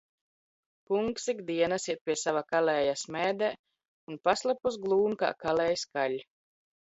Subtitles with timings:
[0.87, 3.41] Kungs ik dienas iet pie sava kal?ja sm?d?
[4.09, 5.21] un paslepus gl?n, k?
[5.43, 6.03] kal?js ka?.